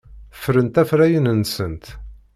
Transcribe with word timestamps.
Ffrent 0.37 0.75
afrayen-nsent. 0.81 1.85